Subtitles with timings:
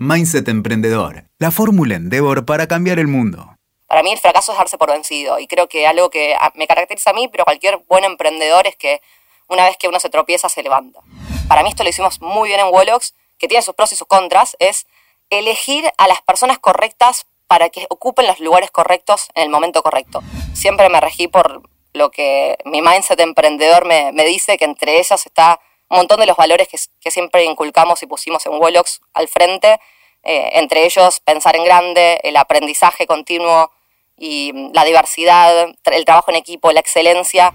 [0.00, 3.56] Mindset Emprendedor, la fórmula Endeavor para cambiar el mundo.
[3.88, 7.10] Para mí el fracaso es darse por vencido y creo que algo que me caracteriza
[7.10, 9.00] a mí, pero cualquier buen emprendedor es que
[9.48, 11.00] una vez que uno se tropieza se levanta.
[11.48, 14.06] Para mí esto lo hicimos muy bien en Wolox, que tiene sus pros y sus
[14.06, 14.86] contras, es
[15.30, 20.22] elegir a las personas correctas para que ocupen los lugares correctos en el momento correcto.
[20.54, 21.62] Siempre me regí por
[21.92, 25.58] lo que mi mindset emprendedor me, dice, que entre ellas está
[25.90, 29.80] un montón de los valores que, siempre inculcamos y pusimos en Wolox al frente,
[30.22, 33.70] eh, entre ellos pensar en grande, el aprendizaje continuo
[34.16, 37.52] y la diversidad, el trabajo en equipo, la excelencia.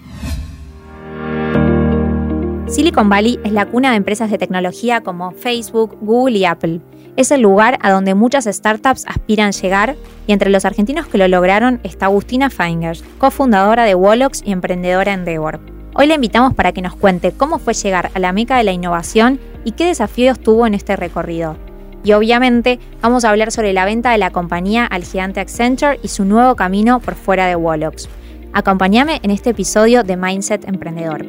[2.68, 6.80] Silicon Valley es la cuna de empresas de tecnología como Facebook, Google y Apple.
[7.18, 11.28] Es el lugar a donde muchas startups aspiran llegar y entre los argentinos que lo
[11.28, 15.73] lograron está Agustina Feingers, cofundadora de Wolox y emprendedora en Endeavor.
[15.96, 18.72] Hoy la invitamos para que nos cuente cómo fue llegar a la meca de la
[18.72, 21.56] innovación y qué desafíos tuvo en este recorrido.
[22.04, 26.08] Y obviamente vamos a hablar sobre la venta de la compañía al gigante Accenture y
[26.08, 28.10] su nuevo camino por fuera de Wolox.
[28.54, 31.26] Acompáñame en este episodio de Mindset Emprendedor.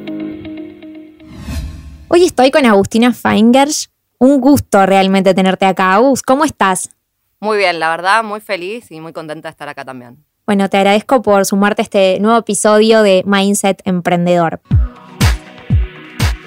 [2.08, 5.94] Hoy estoy con Agustina Feingers, un gusto realmente tenerte acá.
[5.94, 6.90] Agus, ¿cómo estás?
[7.38, 10.24] Muy bien, la verdad, muy feliz y muy contenta de estar acá también.
[10.46, 14.60] Bueno, te agradezco por sumarte a este nuevo episodio de Mindset Emprendedor.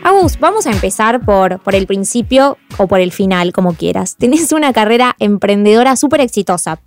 [0.03, 4.15] Agus, vamos a empezar por, por el principio o por el final, como quieras.
[4.19, 6.79] Tenés una carrera emprendedora súper exitosa,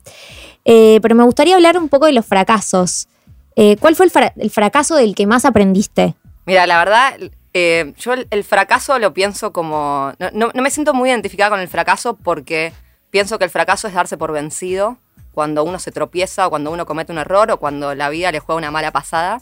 [0.65, 3.09] eh, pero me gustaría hablar un poco de los fracasos.
[3.57, 6.15] Eh, ¿Cuál fue el, fracaso del que más aprendiste?
[6.47, 7.15] Mira, la verdad,
[7.53, 10.13] eh, yo el, fracaso lo pienso como...
[10.33, 12.73] No, me siento muy identificada con el fracaso porque
[13.11, 14.97] pienso que el fracaso es darse por vencido
[15.41, 18.41] cuando uno se tropieza o cuando uno comete un error o cuando la vida le
[18.41, 19.41] juega una mala pasada.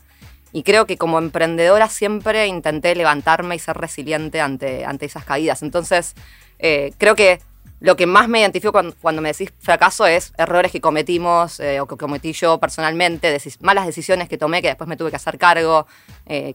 [0.52, 5.64] Y creo que como emprendedora siempre intenté levantarme y ser resiliente ante, ante esas caídas.
[5.64, 6.14] Entonces,
[6.60, 7.40] eh, creo que
[7.80, 11.88] lo que más me identifico cuando, me decís fracaso es errores que cometimos eh, o
[11.88, 15.88] que cometí yo personalmente, malas decisiones que tomé que después me tuve que hacer cargo,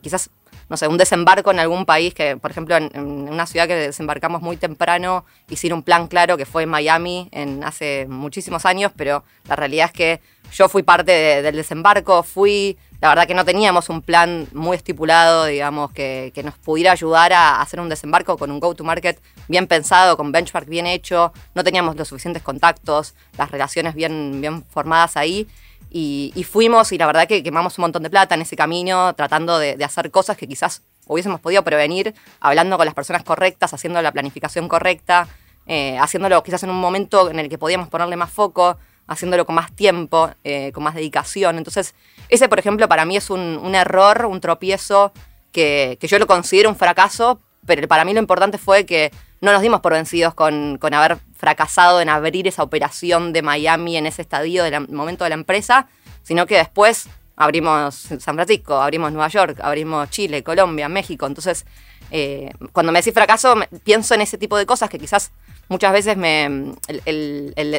[0.01, 0.29] quizás
[0.69, 2.91] no sé, un desembarco en algún país, que por ejemplo en,
[3.29, 5.25] una ciudad que desembarcamos muy temprano
[5.55, 9.87] sin un plan claro, que fue en Miami en hace muchísimos años, pero la realidad
[9.87, 14.47] es que yo fui parte del desembarco, fui, la verdad que no teníamos un plan
[14.53, 19.67] muy estipulado, digamos, que, nos pudiera ayudar a hacer un desembarco con un go-to-market bien
[19.67, 25.17] pensado, con benchmark bien hecho, no teníamos los suficientes contactos, las relaciones bien, bien formadas
[25.17, 25.47] ahí.
[25.95, 29.59] Y, fuimos y la verdad que quemamos un montón de plata en ese camino, tratando
[29.59, 34.11] de, hacer cosas que quizás hubiésemos podido prevenir, hablando con las personas correctas, haciendo la
[34.11, 35.27] planificación correcta,
[35.67, 39.53] eh, haciéndolo quizás en un momento en el que podíamos ponerle más foco, haciéndolo con
[39.53, 41.59] más tiempo, eh, con más dedicación.
[41.59, 41.93] Entonces,
[42.27, 45.11] ese, por ejemplo, para mí es un, error, un tropiezo
[45.51, 49.11] que, que, yo lo considero un fracaso, pero para mí lo importante fue que
[49.43, 54.05] no nos dimos por vencidos con, haber fracasado en abrir esa operación de Miami en
[54.05, 55.87] ese estadio del momento de la empresa,
[56.23, 61.25] sino que después abrimos San Francisco, abrimos Nueva York, abrimos Chile, Colombia, México.
[61.25, 61.65] Entonces,
[62.09, 65.33] eh, cuando me decís fracaso, pienso en ese tipo de cosas que quizás
[65.67, 66.71] muchas veces me,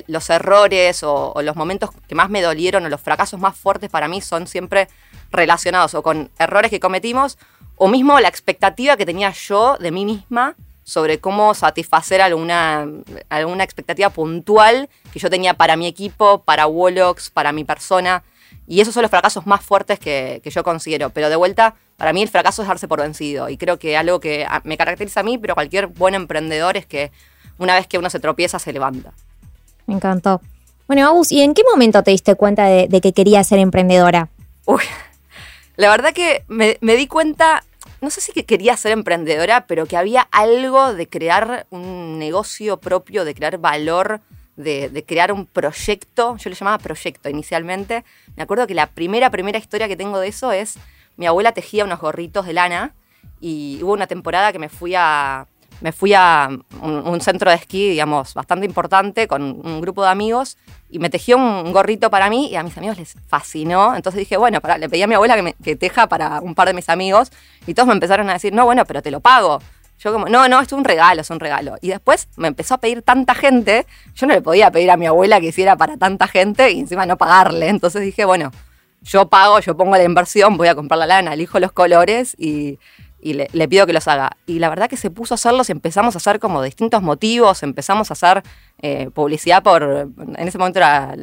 [0.06, 3.88] los errores o, o, los momentos que más me dolieron o los fracasos más fuertes
[3.88, 4.88] para mí son siempre
[5.32, 7.38] relacionados o con errores que cometimos
[7.76, 12.86] o mismo la expectativa que tenía yo de mí misma sobre cómo satisfacer alguna,
[13.30, 18.22] alguna expectativa puntual que yo tenía para mi equipo, para Wolox, para mi persona.
[18.66, 21.10] Y esos son los fracasos más fuertes que, yo considero.
[21.10, 23.48] Pero de vuelta, para mí el fracaso es darse por vencido.
[23.48, 27.10] Y creo que algo que me caracteriza a mí, pero cualquier buen emprendedor, es que
[27.58, 29.12] una vez que uno se tropieza, se levanta.
[29.86, 30.40] Me encantó.
[30.86, 34.28] Bueno, Agus, ¿y en qué momento te diste cuenta de, que querías ser emprendedora?
[34.66, 34.82] Uy,
[35.76, 37.64] la verdad que me, me di cuenta
[38.04, 42.78] no sé si que quería ser emprendedora, pero que había algo de crear un negocio
[42.78, 44.20] propio, de crear valor,
[44.56, 46.36] de, crear un proyecto.
[46.36, 48.04] Yo le llamaba proyecto inicialmente.
[48.36, 50.78] Me acuerdo que la primera, primera historia que tengo de eso es
[51.16, 52.94] mi abuela tejía unos gorritos de lana
[53.40, 55.46] y hubo una temporada que me fui a,
[55.80, 56.48] me fui a
[56.82, 60.56] un, centro de esquí, digamos, bastante importante con un grupo de amigos
[60.90, 63.94] y me tejió un gorrito para mí y a mis amigos les fascinó.
[63.96, 66.74] Entonces dije, bueno, para, le pedí a mi abuela que, teja para un par de
[66.74, 67.32] mis amigos
[67.66, 69.60] y todos me empezaron a decir, no, bueno, pero te lo pago.
[69.98, 71.76] Yo como, no, no, es un regalo, es un regalo.
[71.80, 75.06] Y después me empezó a pedir tanta gente, yo no le podía pedir a mi
[75.06, 77.68] abuela que hiciera para tanta gente y encima no pagarle.
[77.68, 78.50] Entonces dije, bueno,
[79.02, 82.78] yo pago, yo pongo la inversión, voy a comprar la lana, elijo los colores y
[83.24, 84.36] y le, pido que los haga.
[84.46, 87.62] Y la verdad que se puso a hacerlos y empezamos a hacer como distintos motivos,
[87.62, 88.42] empezamos a hacer
[88.82, 91.16] eh, publicidad por, en ese momento era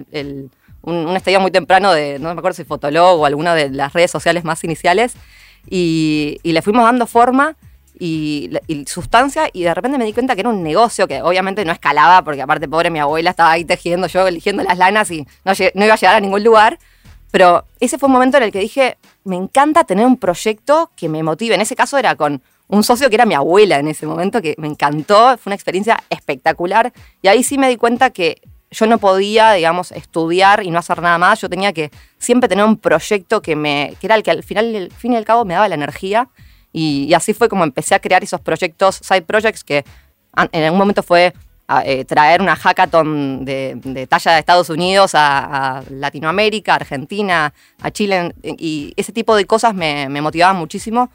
[0.81, 4.09] un, estadio muy temprano de, no me acuerdo si Fotolog o alguna de las redes
[4.09, 5.13] sociales más iniciales,
[5.69, 7.55] y, le fuimos dando forma
[7.99, 8.49] y,
[8.87, 12.23] sustancia y de repente me di cuenta que era un negocio que obviamente no escalaba
[12.23, 15.53] porque aparte pobre mi abuela estaba ahí tejiendo, yo eligiendo las lanas y no
[15.85, 16.79] iba a llegar a ningún lugar.
[17.31, 21.09] Pero ese fue un momento en el que dije, me encanta tener un proyecto que
[21.09, 21.55] me motive.
[21.55, 24.55] En ese caso era con un socio que era mi abuela en ese momento, que
[24.57, 26.91] me encantó, fue una experiencia espectacular.
[27.21, 28.41] Y ahí sí me di cuenta que
[28.71, 31.41] yo no podía, digamos, estudiar y no hacer nada más.
[31.41, 34.73] Yo tenía que siempre tener un proyecto que, me, que era el que al final,
[34.75, 36.29] al fin y al cabo, me daba la energía.
[36.71, 39.83] Y, así fue como empecé a crear esos proyectos, side projects, que
[40.53, 41.33] en algún momento fue
[41.85, 48.93] eh, traer una hackathon de, talla de Estados Unidos a, Latinoamérica, Argentina, a Chile, y
[48.95, 51.09] ese tipo de cosas me, me motivaban muchísimo.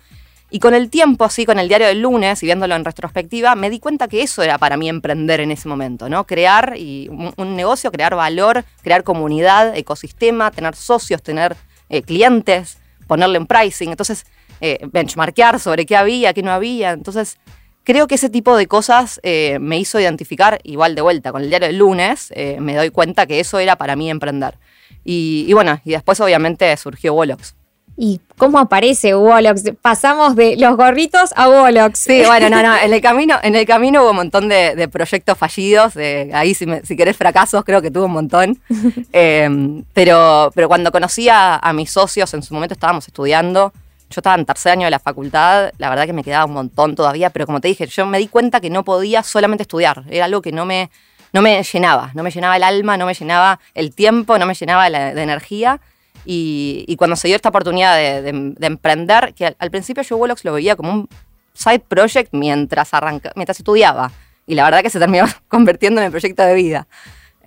[0.48, 3.68] Y con el tiempo, así con el diario del lunes y viéndolo en retrospectiva, me
[3.68, 6.24] di cuenta que eso era para mí emprender en ese momento, ¿no?
[6.24, 11.56] Crear y un, negocio, crear valor, crear comunidad, ecosistema, tener socios, tener
[11.88, 13.90] eh, clientes, ponerle un pricing.
[13.90, 14.24] Entonces,
[14.60, 16.92] eh, benchmarkear sobre qué había, qué no había.
[16.92, 17.38] Entonces,
[17.86, 21.48] creo que ese tipo de cosas eh, me hizo identificar, igual de vuelta, con el
[21.48, 24.58] diario del lunes, me doy cuenta que eso era para mí emprender.
[25.04, 27.54] Y, y bueno, y después obviamente surgió Wolox.
[27.98, 29.62] ¿Y cómo aparece Wolox?
[29.80, 31.98] Pasamos de los gorritos a Wolox.
[31.98, 32.76] Sí, bueno, no, no.
[32.76, 35.94] En el camino, en el camino hubo un montón de, proyectos fallidos.
[36.34, 38.60] ahí, si, si, querés fracasos, creo que tuvo un montón.
[39.12, 43.72] Em, pero, pero cuando conocí a, mis socios, en su momento estábamos estudiando.
[44.10, 45.72] Yo estaba en tercer año de la facultad.
[45.78, 47.30] La verdad que me quedaba un montón todavía.
[47.30, 50.04] Pero como te dije, yo me di cuenta que no podía solamente estudiar.
[50.08, 50.90] Era algo que no me,
[51.32, 52.10] no me llenaba.
[52.14, 55.22] No me llenaba el alma, no me llenaba el tiempo, no me llenaba la, de
[55.22, 55.80] energía.
[56.24, 60.74] Y, cuando se dio esta oportunidad de, emprender, que al, principio yo Wolox lo veía
[60.74, 61.08] como un
[61.54, 64.10] side project mientras, arranca, mientras estudiaba.
[64.46, 66.86] Y la verdad que se terminó convirtiendo en el proyecto de vida.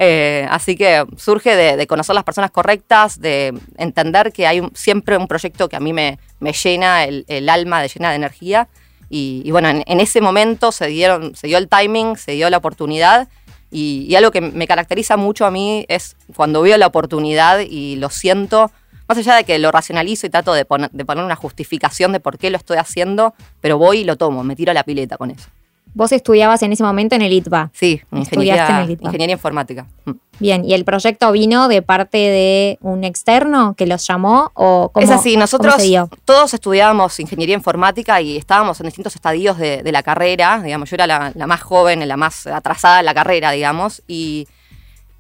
[0.01, 5.27] Eh, así que surge de, conocer las personas correctas, de entender que hay siempre un
[5.27, 6.17] proyecto que a mí me,
[6.63, 8.69] llena el, alma, de llena de energía.
[9.09, 13.27] Y, bueno, en, ese momento se, dio el timing, se dio la oportunidad
[13.71, 18.09] y, algo que me caracteriza mucho a mí es cuando veo la oportunidad y lo
[18.09, 18.71] siento,
[19.05, 22.21] más allá de que lo racionalizo y trato de poner, de poner una justificación de
[22.21, 25.17] por qué lo estoy haciendo, pero voy y lo tomo, me tiro a la pileta
[25.17, 25.49] con eso.
[25.93, 27.71] Vos estudiabas en ese momento en el ITBA.
[27.73, 29.87] Sí, ingeniería, ingeniería informática.
[30.05, 30.11] Mm.
[30.39, 35.03] Bien, ¿y el proyecto vino de parte de un externo que los llamó o cómo,
[35.03, 35.75] Es así, nosotros
[36.23, 41.07] todos estudiábamos ingeniería informática y estábamos en distintos estadios de, la carrera, digamos, yo era
[41.07, 44.47] la, la, más joven, la más atrasada en la carrera, digamos, y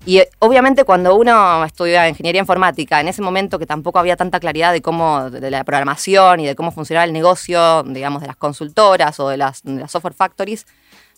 [0.05, 4.39] y eh, obviamente cuando uno estudia ingeniería informática, en ese momento que tampoco había tanta
[4.39, 8.35] claridad de cómo, de la programación y de cómo funcionaba el negocio, digamos, de las
[8.35, 10.65] consultoras o de las, software factories,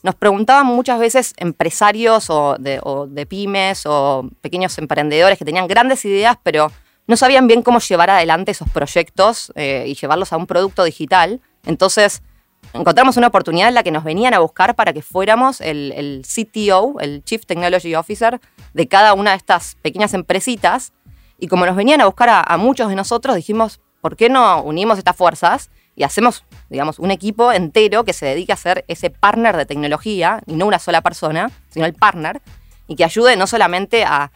[0.03, 6.37] nos preguntaban muchas veces empresarios o de, pymes o pequeños emprendedores que tenían grandes ideas,
[6.41, 6.71] pero
[7.05, 11.39] no sabían bien cómo llevar adelante esos proyectos eh, y llevarlos a un producto digital.
[11.65, 12.23] Entonces,
[12.73, 16.99] encontramos una oportunidad en la que nos venían a buscar para que fuéramos el, CTO,
[16.99, 18.39] el Chief Technology Officer,
[18.73, 20.93] de cada una de estas pequeñas empresitas.
[21.37, 24.97] Y como nos venían a buscar a, muchos de nosotros, dijimos, ¿por qué no unimos
[24.97, 29.57] estas fuerzas y hacemos, digamos, un equipo entero que se dedique a ser ese partner
[29.57, 32.41] de tecnología, y no una sola persona, sino el partner,
[32.87, 34.31] y que ayude no solamente a,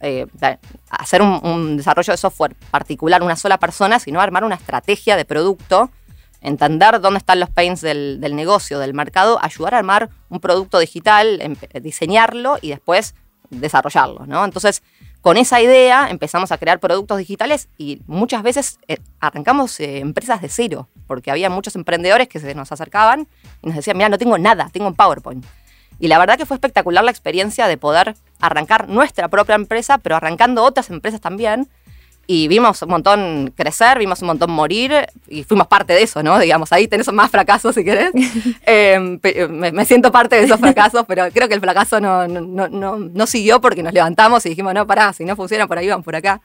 [0.00, 0.26] eh,
[0.88, 5.16] hacer un, un desarrollo de software particular una sola persona, sino a armar una estrategia
[5.16, 5.90] de producto
[6.40, 11.56] entender dónde están los pains del, negocio, del mercado, ayudar a armar un producto digital,
[11.80, 13.14] diseñarlo y después
[13.50, 14.44] desarrollarlo, ¿no?
[14.44, 14.82] Entonces,
[15.20, 20.40] con esa idea empezamos a crear productos digitales y muchas veces eh, arrancamos eh, empresas
[20.40, 23.28] de cero, porque había muchos emprendedores que se nos acercaban
[23.62, 25.44] y nos decían, mira, no tengo nada, tengo un PowerPoint.
[25.98, 30.16] Y la verdad que fue espectacular la experiencia de poder arrancar nuestra propia empresa, pero
[30.16, 31.68] arrancando otras empresas también,
[32.26, 36.38] y vimos un montón crecer, vimos un montón morir y fuimos parte de eso, ¿no?
[36.38, 38.12] Digamos, ahí tenés más fracasos si querés.
[38.66, 39.18] Em,
[39.50, 43.26] me, siento parte de esos fracasos, pero creo que el fracaso no, no, no, no,
[43.26, 46.14] siguió porque nos levantamos y dijimos, no, pará, si no funciona por ahí, van por
[46.14, 46.40] acá.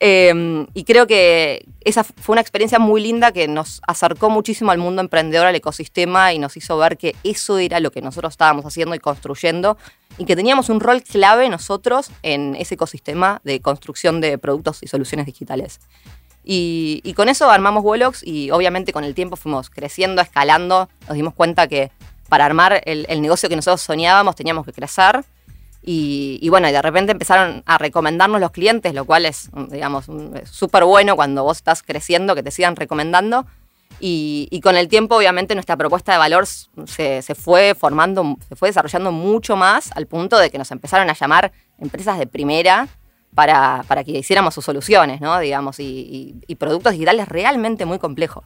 [0.00, 4.78] Em, y creo que esa fue una experiencia muy linda que nos acercó muchísimo al
[4.78, 8.64] mundo emprendedor, al ecosistema y nos hizo ver que eso era lo que nosotros estábamos
[8.66, 9.78] haciendo y construyendo
[10.18, 14.88] y que teníamos un rol clave nosotros en ese ecosistema de construcción de productos y
[14.88, 15.80] soluciones digitales.
[16.46, 21.32] Y, con eso armamos Wolox y obviamente con el tiempo fuimos creciendo, escalando, nos dimos
[21.32, 21.90] cuenta que
[22.28, 25.24] para armar el, el negocio que nosotros soñábamos teníamos que crecer
[25.86, 30.06] y, bueno, de repente empezaron a recomendarnos los clientes, lo cual es, digamos,
[30.50, 33.46] súper bueno cuando vos estás creciendo, que te sigan recomendando.
[34.00, 39.12] Y, con el tiempo, obviamente, nuestra propuesta de valor se, fue formando, se fue desarrollando
[39.12, 42.88] mucho más al punto de que nos empezaron a llamar empresas de primera
[43.34, 45.38] para, para que hiciéramos sus soluciones, ¿no?
[45.38, 48.44] Digamos, y, productos digitales realmente muy complejos.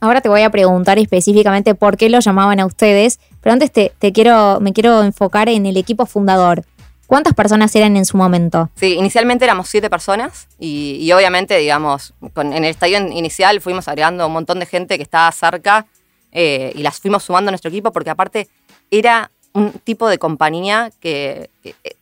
[0.00, 3.92] Ahora te voy a preguntar específicamente por qué lo llamaban a ustedes, pero antes te,
[4.12, 6.64] quiero, me quiero enfocar en el equipo fundador.
[7.10, 8.70] ¿Cuántas personas eran en su momento?
[8.76, 14.32] Sí, inicialmente éramos siete personas y, obviamente, digamos, en el estadio inicial fuimos agregando un
[14.32, 15.86] montón de gente que estaba cerca
[16.30, 18.46] eh, y las fuimos sumando a nuestro equipo porque aparte
[18.92, 21.50] era un tipo de compañía que,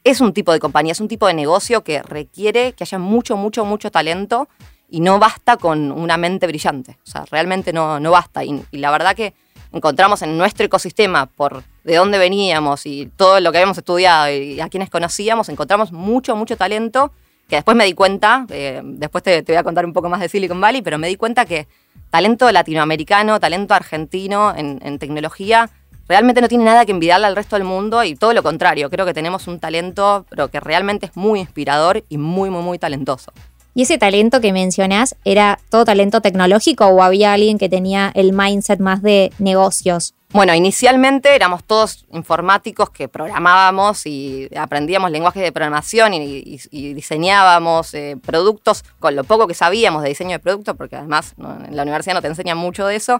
[0.05, 3.39] es un tipo de compañía, es un tipo de negocio que requiere que haya mucho,
[3.39, 4.47] mucho, mucho talento
[4.91, 6.99] y no basta con una mente brillante.
[7.07, 8.45] O sea, realmente no, no basta.
[8.45, 9.33] Y, la verdad que
[9.73, 14.61] encontramos en nuestro ecosistema, por de dónde veníamos y todo lo que habíamos estudiado y
[14.61, 17.13] a quienes conocíamos, encontramos mucho, mucho talento
[17.49, 20.29] que después me di cuenta, eh, después te, voy a contar un poco más de
[20.29, 21.67] Silicon Valley, pero me di cuenta que
[22.11, 25.71] talento latinoamericano, talento argentino en, en tecnología,
[26.09, 29.07] realmente no tiene nada que envidiarle al resto del mundo y todo lo contrario, creo
[29.07, 33.33] que tenemos un talento, pero que realmente es muy inspirador y muy, muy, muy talentoso.
[33.79, 38.33] ¿Y ese talento que mencionás era todo talento tecnológico o había alguien que tenía el
[38.33, 40.17] mindset más de negocios?
[40.31, 46.59] Bueno, inicialmente éramos todos informáticos que programábamos y aprendíamos lenguajes de programación y,
[46.93, 51.77] diseñábamos eh, productos con lo poco que sabíamos de diseño de productos, porque además en
[51.77, 53.19] la universidad no te enseñan mucho de eso.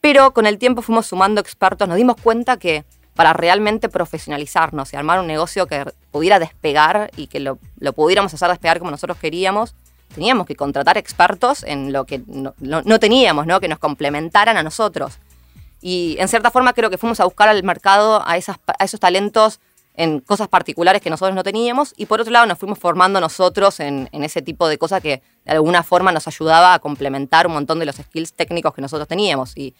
[0.00, 4.96] Pero con el tiempo fuimos sumando expertos, nos dimos cuenta que para realmente profesionalizarnos y
[4.96, 7.58] armar un negocio que pudiera despegar y que lo,
[7.94, 9.74] pudiéramos hacer despegar como nosotros queríamos,
[10.14, 13.60] teníamos que contratar expertos en lo que no, teníamos, ¿no?
[13.60, 15.18] que nos complementaran a nosotros.
[15.80, 18.98] Y en cierta forma creo que fuimos a buscar al mercado a, esas, a esos
[18.98, 19.60] talentos
[19.98, 23.80] en cosas particulares que nosotros no teníamos y por otro lado nos fuimos formando nosotros
[23.80, 27.80] en, ese tipo de cosas que de alguna forma nos ayudaba a complementar un montón
[27.80, 29.74] de los skills técnicos que nosotros teníamos y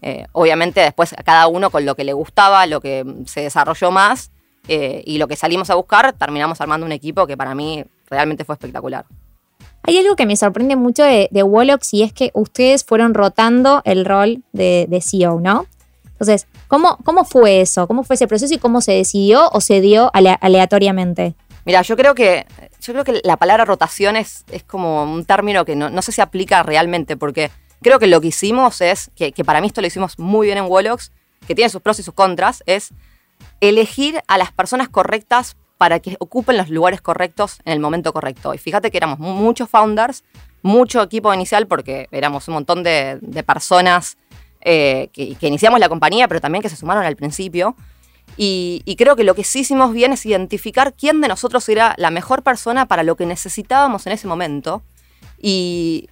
[0.00, 3.90] eh, obviamente después a cada uno con lo que le gustaba, lo que se desarrolló
[3.90, 4.30] más
[4.68, 8.44] eh, y lo que salimos a buscar, terminamos armando un equipo que para mí realmente
[8.44, 9.04] fue espectacular.
[9.82, 14.04] Hay algo que me sorprende mucho de, de y es que ustedes fueron rotando el
[14.04, 15.66] rol de, de CEO, ¿no?
[16.12, 17.86] Entonces, ¿cómo, ¿cómo fue eso?
[17.86, 21.34] ¿Cómo fue ese proceso y cómo se decidió o se dio aleatoriamente?
[21.66, 22.46] Mira, yo creo que,
[22.80, 26.62] yo creo que la palabra rotación es, como un término que no, sé si aplica
[26.62, 27.50] realmente, porque
[27.82, 30.64] creo que lo que hicimos es, que, para mí esto lo hicimos muy bien en
[30.64, 31.10] Wolox,
[31.46, 32.90] que tiene sus pros y sus contras, es
[33.60, 38.54] elegir a las personas correctas para que ocupen los lugares correctos en el momento correcto.
[38.54, 40.24] Y fíjate que éramos muchos founders,
[40.62, 44.16] mucho equipo inicial, porque éramos un montón de, personas
[44.60, 47.76] eh, que, iniciamos la compañía, pero también que se sumaron al principio.
[48.36, 52.10] Y, creo que lo que sí hicimos bien es identificar quién de nosotros era la
[52.10, 54.82] mejor persona para lo que necesitábamos en ese momento.
[55.38, 56.08] Y,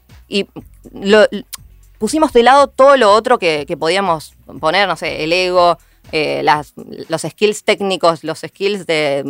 [1.99, 5.79] pusimos de lado todo lo otro que, podíamos poner, no sé, el ego,
[6.13, 6.45] eh,
[7.09, 9.25] los skills técnicos, los skills de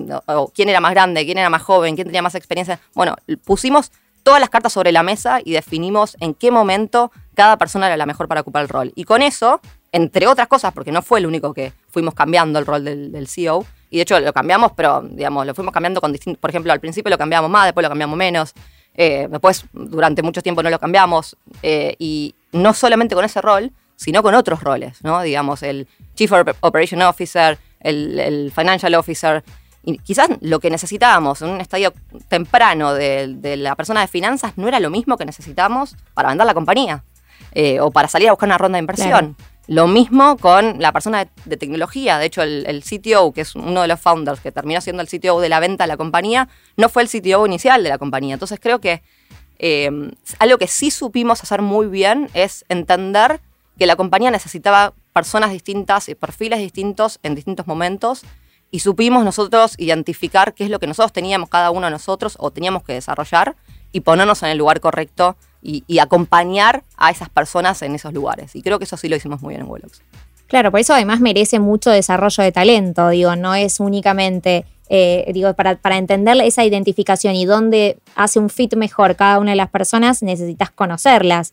[0.54, 2.80] quién era más grande, quién era más joven, quién tenía más experiencia.
[2.94, 7.86] Bueno, pusimos todas las cartas sobre la mesa y definimos en qué momento cada persona
[7.86, 8.92] era la mejor para ocupar el rol.
[8.94, 9.60] Y con eso,
[9.90, 13.64] entre otras cosas, porque no fue el único que fuimos cambiando el rol del, CEO,
[13.90, 16.80] y de hecho lo cambiamos, pero digamos, lo fuimos cambiando con distintos, por ejemplo, al
[16.80, 18.54] principio lo cambiamos más, después lo cambiamos menos,
[18.94, 23.72] eh, después durante mucho tiempo no lo cambiamos, eh, y no solamente con ese rol,
[23.96, 25.22] sino con otros roles, ¿no?
[25.22, 29.42] Digamos, el Chief Operation Officer, el, el Financial Officer,
[29.84, 31.92] y quizás lo que necesitábamos en un estadio
[32.28, 36.54] temprano de, la persona de finanzas no era lo mismo que necesitábamos para vender la
[36.54, 37.04] compañía
[37.52, 39.36] eh, o para salir a buscar una ronda de inversión.
[39.68, 42.18] Lo mismo con la persona de, tecnología.
[42.18, 45.40] De hecho, el, CTO, que es uno de los founders que terminó siendo el CTO
[45.40, 48.34] de la venta de la compañía, no fue el CTO inicial de la compañía.
[48.34, 49.02] Entonces creo que
[49.58, 49.90] eh,
[50.38, 53.40] algo que sí supimos hacer muy bien es entender
[53.78, 58.22] que la compañía necesitaba personas distintas y perfiles distintos en distintos momentos
[58.70, 62.50] y supimos nosotros identificar qué es lo que nosotros teníamos cada uno de nosotros o
[62.50, 63.54] teníamos que desarrollar
[63.92, 68.56] y ponernos en el lugar correcto y, acompañar a esas personas en esos lugares.
[68.56, 70.02] Y creo que eso sí lo hicimos muy bien en Wolox.
[70.48, 75.54] Claro, por eso además merece mucho desarrollo de talento, digo, no es únicamente, eh, digo,
[75.54, 79.70] para, para entender esa identificación y dónde hace un fit mejor cada una de las
[79.70, 81.52] personas, necesitas conocerlas.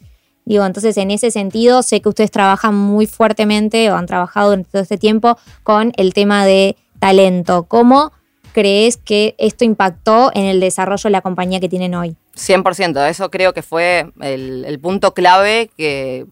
[0.49, 4.71] Digo, entonces en ese sentido sé que ustedes trabajan muy fuertemente o han trabajado durante
[4.71, 7.65] todo este tiempo con el tema de talento.
[7.67, 8.11] ¿Cómo
[8.51, 12.15] crees que esto impactó en el desarrollo de la compañía que tienen hoy?
[12.35, 16.25] 100%, eso creo que fue el, punto clave que,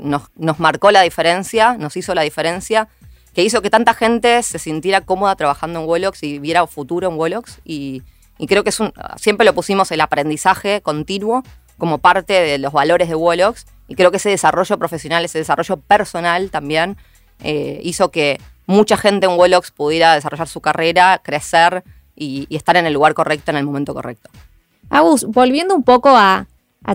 [0.00, 2.86] nos, marcó la diferencia, nos hizo la diferencia,
[3.34, 7.18] que hizo que tanta gente se sintiera cómoda trabajando en Wolox y viera futuro en
[7.18, 7.58] Wolox.
[7.64, 8.04] Y,
[8.46, 11.42] creo que es un, siempre lo pusimos el aprendizaje continuo
[11.78, 13.66] como parte de los valores de Wolox.
[13.88, 16.96] Y creo que ese desarrollo profesional, ese desarrollo personal también
[17.42, 22.86] eh, hizo que mucha gente en Wolox pudiera desarrollar su carrera, crecer y, estar en
[22.86, 24.30] el lugar correcto en el momento correcto.
[24.90, 26.46] Agus, volviendo un poco a,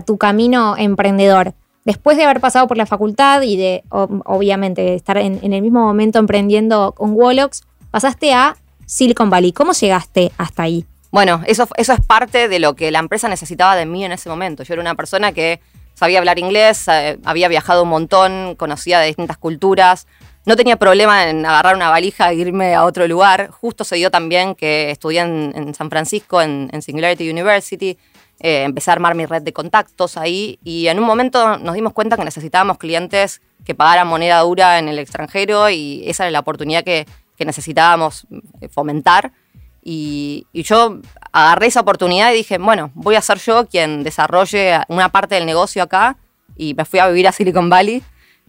[0.06, 5.52] tu camino emprendedor, después de haber pasado por la facultad y de, obviamente, estar en,
[5.52, 9.52] el mismo momento emprendiendo con Wolox, pasaste a Silicon Valley.
[9.52, 10.86] ¿Cómo llegaste hasta ahí?
[11.12, 14.30] Bueno, eso, eso es parte de lo que la empresa necesitaba de mí en ese
[14.30, 14.62] momento.
[14.62, 15.60] Yo era una persona que
[15.92, 20.06] sabía hablar inglés, eh, había viajado un montón, conocía de distintas culturas,
[20.46, 23.50] no tenía problema en agarrar una valija e irme a otro lugar.
[23.50, 27.98] Justo se dio también que estudié en, San Francisco, en, Singularity University,
[28.40, 31.92] eh, empecé a armar mi red de contactos ahí y en un momento nos dimos
[31.92, 36.40] cuenta que necesitábamos clientes que pagaran moneda dura en el extranjero y esa era la
[36.40, 37.06] oportunidad que,
[37.44, 38.24] necesitábamos
[38.60, 39.32] eh, fomentar.
[39.82, 41.00] Y, yo
[41.32, 45.46] agarré esa oportunidad y dije, bueno, voy a ser yo quien desarrolle una parte del
[45.46, 46.16] negocio acá
[46.56, 48.02] y me fui a vivir a Silicon Valley.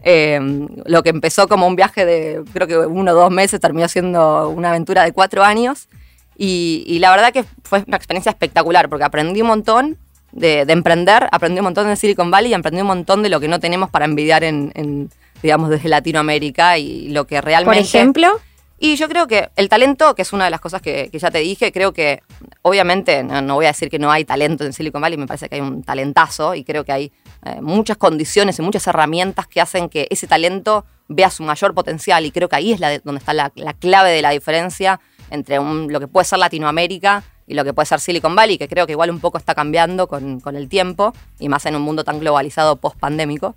[0.03, 0.39] Eh,
[0.85, 4.49] lo que empezó como un viaje de creo que uno o dos meses terminó siendo
[4.49, 5.87] una aventura de cuatro años.
[6.35, 9.97] Y, la verdad que fue una experiencia espectacular porque aprendí un montón
[10.31, 13.47] de, emprender, aprendí un montón de Silicon Valley y aprendí un montón de lo que
[13.47, 15.09] no tenemos para envidiar en,
[15.41, 17.79] digamos, desde Latinoamérica y lo que realmente...
[17.79, 18.39] Por ejemplo...
[18.79, 21.37] Y yo creo que el talento, que es una de las cosas que, ya te
[21.37, 22.21] dije, creo que
[22.63, 25.55] obviamente no, voy a decir que no hay talento en Silicon Valley, me parece que
[25.55, 27.11] hay un talentazo y creo que hay
[27.45, 32.25] eh, muchas condiciones y muchas herramientas que hacen que ese talento vea su mayor potencial
[32.25, 34.99] y creo que ahí es la donde está la, clave de la diferencia
[35.29, 38.85] entre lo que puede ser Latinoamérica y lo que puede ser Silicon Valley, que creo
[38.85, 42.19] que igual un poco está cambiando con, el tiempo y más en un mundo tan
[42.19, 43.55] globalizado post-pandémico.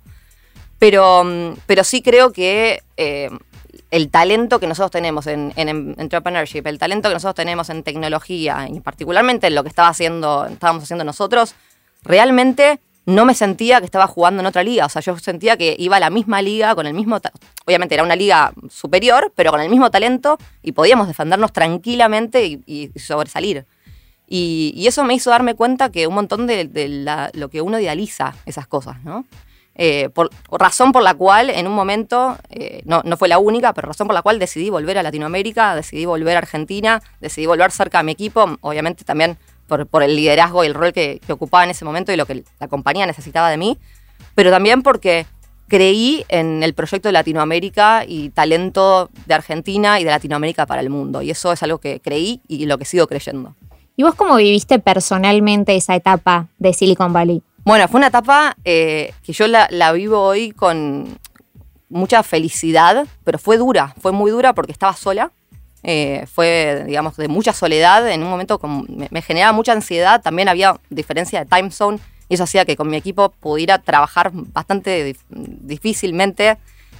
[0.79, 3.29] Pero, mm, pero sí creo que eh,
[3.91, 8.79] el talento que nosotros tenemos en, entrepreneurship, el talento que nosotros tenemos en tecnología, y
[8.81, 11.55] particularmente en lo que estaba haciendo, estábamos haciendo nosotros,
[12.03, 14.85] realmente no me sentía que estaba jugando en otra liga.
[14.85, 17.17] O sea, yo sentía que iba a la misma liga, con el mismo.
[17.65, 22.91] Obviamente era una liga superior, pero con el mismo talento y podíamos defendernos tranquilamente y,
[22.97, 23.65] sobresalir.
[24.27, 28.67] Y, eso me hizo darme cuenta que un montón de, lo que uno idealiza esas
[28.67, 29.25] cosas, ¿no?
[29.79, 33.73] Eh, por, razón por la cual en un momento, eh, no, no, fue la única,
[33.73, 37.71] pero razón por la cual decidí volver a Latinoamérica, decidí volver a Argentina, decidí volver
[37.71, 41.31] cerca a mi equipo, obviamente también por, por el liderazgo y el rol que, que,
[41.31, 43.77] ocupaba en ese momento y lo que la compañía necesitaba de mí,
[44.33, 45.27] pero también porque
[45.67, 50.89] creí en el proyecto de Latinoamérica y talento de Argentina y de Latinoamérica para el
[50.89, 51.21] mundo.
[51.21, 53.55] Y eso es algo que creí y lo que sigo creyendo.
[53.95, 57.41] ¿Y vos cómo viviste personalmente esa etapa de Silicon Valley?
[57.67, 61.19] Bueno, fue una etapa eh, que yo la, vivo hoy con
[61.89, 65.33] mucha felicidad, pero fue dura, fue muy dura porque estaba sola.
[65.83, 68.09] Eh, fue, digamos, de mucha soledad.
[68.09, 68.57] En un momento
[69.11, 70.21] me, generaba mucha ansiedad.
[70.21, 71.99] También había diferencia de time zone
[72.29, 76.57] y eso hacía que con mi equipo pudiera trabajar bastante difícilmente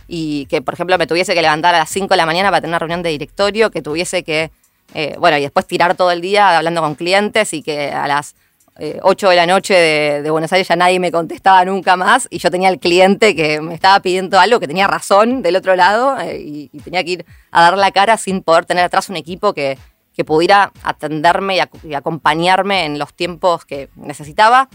[0.09, 2.59] y que, por ejemplo, me tuviese que levantar a las 5 de la mañana para
[2.59, 4.51] tener una reunión de directorio, que tuviese que,
[4.93, 8.35] eh, bueno, y después tirar todo el día hablando con clientes y que a las
[8.79, 12.37] 8 eh, de la noche de, Buenos Aires ya nadie me contestaba nunca más y
[12.37, 16.19] yo tenía el cliente que me estaba pidiendo algo que tenía razón del otro lado
[16.19, 19.53] eh, y, tenía que ir a dar la cara sin poder tener atrás un equipo
[19.53, 19.77] que,
[20.25, 24.67] pudiera atenderme y, acompañarme en los tiempos que necesitaba.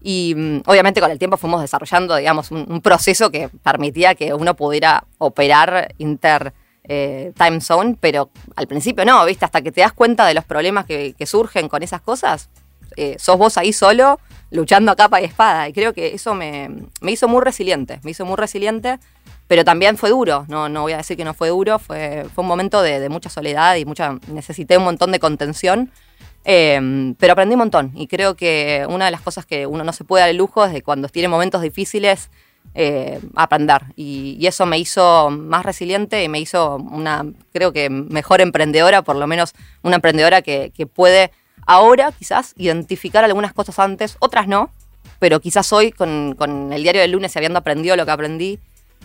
[0.00, 4.56] Y mm, obviamente con el tiempo fuimos desarrollando, digamos, un, proceso que permitía que uno
[4.56, 9.44] pudiera operar inter eh, time zone, pero al principio no, ¿viste?
[9.44, 12.48] Hasta que te das cuenta de los problemas que surgen con esas cosas,
[12.96, 14.20] eh, sos vos ahí solo,
[14.50, 15.68] luchando a capa y espada.
[15.68, 16.70] Y creo que eso me,
[17.02, 18.98] hizo muy resiliente, me hizo muy resiliente,
[19.46, 22.42] pero también fue duro, no, no voy a decir que no fue duro, fue, fue
[22.42, 25.90] un momento de, mucha soledad y mucha, necesité un montón de contención.
[26.44, 29.92] Em, pero aprendí un montón y creo que una de las cosas que uno no
[29.92, 32.30] se puede dar el lujo es de cuando tiene momentos difíciles
[32.74, 33.82] eh, aprender.
[33.96, 39.16] Y, eso me hizo más resiliente y me hizo una, creo que mejor emprendedora, por
[39.16, 41.32] lo menos una emprendedora que, que puede
[41.68, 44.70] ahora quizás identificar algunas cosas antes, otras no,
[45.18, 46.34] pero quizás hoy con,
[46.72, 48.58] el diario del lunes y habiendo aprendido lo que aprendí,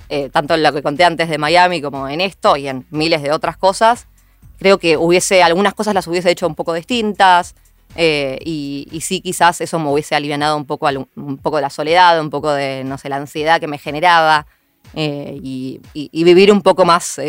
[0.07, 3.21] eh, tanto en lo que conté antes de Miami como en esto y en miles
[3.21, 4.07] de otras cosas,
[4.59, 7.53] creo que hubiese, algunas cosas las hubiese hecho un poco distintas.
[7.95, 12.19] Eh, y, sí, quizás eso me hubiese alivianado un poco, un poco de la soledad,
[12.21, 14.47] un poco de, no sé, la ansiedad que me generaba.
[14.95, 15.81] Eh, y,
[16.23, 17.19] vivir un poco más,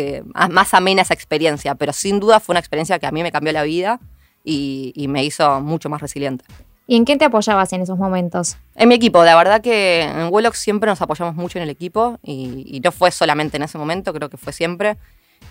[0.49, 1.75] más amena esa experiencia.
[1.75, 3.99] Pero sin duda fue una experiencia que a mí me cambió la vida
[4.45, 6.45] y, me hizo mucho más resiliente.
[6.87, 8.57] ¿Y en qué te apoyabas en esos momentos?
[8.75, 12.19] En mi equipo, la verdad que en Wellox siempre nos apoyamos mucho en el equipo
[12.23, 14.97] y, no fue solamente en ese momento, creo que fue siempre.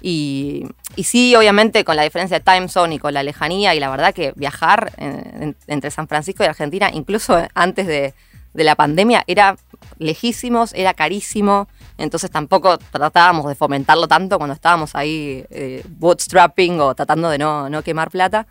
[0.00, 0.64] Y,
[1.02, 4.14] sí, obviamente con la diferencia de time zone y con la lejanía y la verdad
[4.14, 4.92] que viajar
[5.66, 8.14] entre San Francisco y Argentina, incluso antes de,
[8.54, 9.57] la pandemia, era
[9.98, 11.66] lejísimos, era carísimo,
[11.98, 17.68] entonces tampoco tratábamos de fomentarlo tanto cuando estábamos ahí eh, bootstrapping o tratando de no,
[17.70, 18.46] no quemar plata.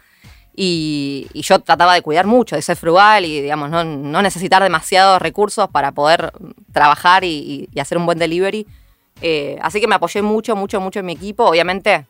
[0.56, 5.68] Y, yo trataba de cuidar mucho, de ser frugal y, digamos, no, necesitar demasiados recursos
[5.70, 6.32] para poder
[6.72, 8.68] trabajar y, hacer un buen delivery.
[9.22, 11.46] Eh, así que me apoyé mucho, mucho, mucho en mi equipo.
[11.46, 12.06] Obviamente,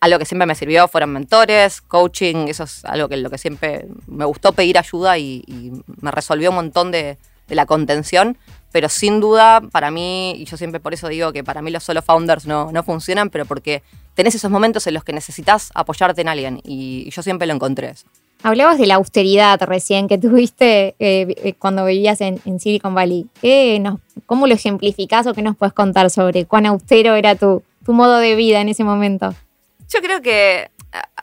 [0.00, 3.86] algo que siempre me sirvió fueron mentores, coaching, eso es algo que lo que siempre
[4.06, 7.18] me gustó pedir ayuda y, me resolvió un montón de,
[7.48, 8.38] la contención.
[8.74, 11.84] Pero sin duda, para mí, y yo siempre por eso digo que para mí los
[11.84, 13.84] solo founders no, no funcionan, pero porque
[14.14, 17.54] tenés esos momentos en los que necesitas apoyarte en alguien y, y yo siempre lo
[17.54, 18.04] encontré eso.
[18.42, 23.28] Hablabas de la austeridad recién que tuviste eh, cuando vivías en, en, Silicon Valley.
[23.40, 27.62] ¿Qué nos, ¿Cómo lo ejemplificás o qué nos puedes contar sobre cuán austero era tu,
[27.86, 29.36] tu modo de vida en ese momento?
[29.88, 30.68] Yo creo que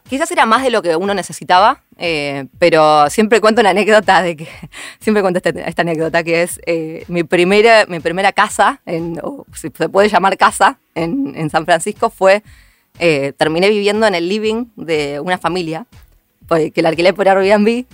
[0.10, 4.36] quizás era más de lo que uno necesitaba, eh, pero siempre cuento una anécdota de
[4.36, 4.48] que,
[5.00, 9.46] siempre cuento esta, esta anécdota que es eh, mi, primera, mi primera casa, en, o
[9.54, 12.42] si se puede llamar casa, en, en San Francisco fue,
[12.98, 15.86] eh, terminé viviendo en el living de una familia
[16.74, 17.86] que la alquilé por Airbnb,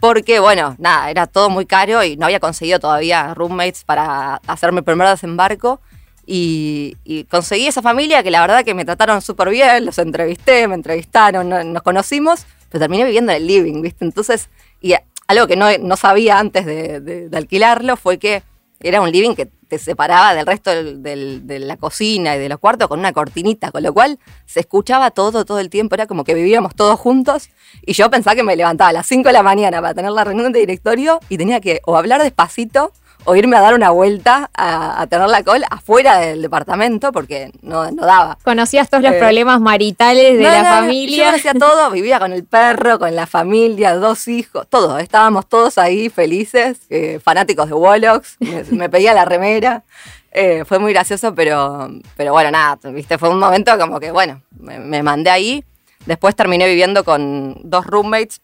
[0.00, 4.72] porque, bueno, nada, era todo muy caro y no había conseguido todavía roommates para hacer
[4.72, 5.80] mi primer desembarco.
[6.24, 10.68] Y, y, conseguí esa familia que la verdad que me trataron súper bien, los entrevisté,
[10.68, 14.04] me entrevistaron, no, nos conocimos, pero terminé viviendo en el living, ¿viste?
[14.04, 14.48] Entonces,
[14.80, 14.94] y
[15.26, 18.42] algo que no, no sabía antes de, alquilarlo fue que
[18.80, 22.58] era un living que te separaba del resto del, de la cocina y de los
[22.58, 26.24] cuartos con una cortinita, con lo cual se escuchaba todo, todo el tiempo, era como
[26.24, 27.50] que vivíamos todos juntos
[27.84, 30.24] y yo pensaba que me levantaba a las 5 de la mañana para tener la
[30.24, 32.92] reunión de directorio y tenía que o hablar despacito
[33.28, 37.52] o irme a dar una vuelta a, a, tener la col afuera del departamento porque
[37.60, 38.38] no, no daba.
[38.42, 41.30] ¿Conocías todos los eh, problemas maritales de no, la no, familia?
[41.30, 45.02] Yo hacía todo, vivía con el perro, con la familia, dos hijos, todos.
[45.02, 49.84] Estábamos todos ahí felices, eh, fanáticos de Wolox, me, me pedía la remera.
[50.32, 54.40] Eh, fue muy gracioso, pero, pero bueno, nada, viste, fue un momento como que, bueno,
[54.58, 55.62] me, me mandé ahí.
[56.06, 58.40] Después terminé viviendo con dos roommates.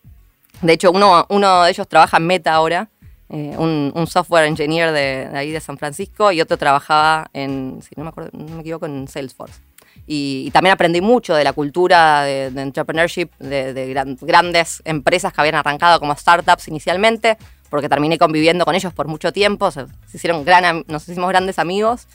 [0.61, 2.91] De hecho, uno, uno de ellos trabaja en Meta ahora
[3.31, 7.81] eh, un, un, software engineer de, de, ahí de San Francisco y otro trabajaba en,
[7.81, 9.61] si no me, acuerdo, no me equivoco, en Salesforce.
[10.07, 14.83] Y, y, también aprendí mucho de la cultura de, de entrepreneurship de, de gran, grandes
[14.85, 17.39] empresas que habían arrancado como startups inicialmente,
[17.71, 21.59] porque terminé conviviendo con ellos por mucho tiempo, se, se hicieron gran, nos hicimos grandes
[21.59, 22.07] amigos.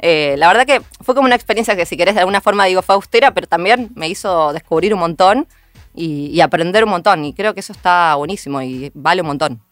[0.00, 2.82] Eh, la verdad que fue como una experiencia que si querés de alguna forma digo
[2.82, 5.48] fue austera, pero también me hizo descubrir un montón
[5.94, 7.24] y, y aprender un montón.
[7.24, 9.62] Y creo que eso está buenísimo y vale un montón.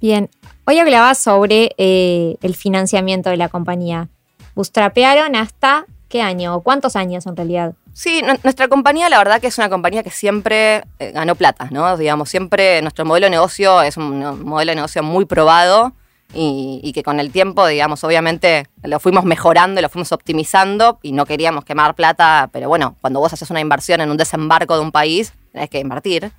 [0.00, 0.30] Bien,
[0.64, 4.08] hoy hablaba sobre eh, el financiamiento de la compañía.
[4.54, 6.56] ¿Bootstrapearon hasta qué año?
[6.56, 7.74] ¿O cuántos años en realidad?
[7.92, 11.98] Sí, nuestra compañía la verdad que es una compañía que siempre eh, ganó plata, ¿no?
[11.98, 15.92] Digamos, siempre nuestro modelo de negocio es un modelo de negocio muy probado
[16.32, 21.12] y, y, que con el tiempo, digamos, obviamente lo fuimos mejorando, lo fuimos optimizando y
[21.12, 24.80] no queríamos quemar plata, pero bueno, cuando vos haces una inversión en un desembarco de
[24.80, 26.32] un país, tenés que invertir.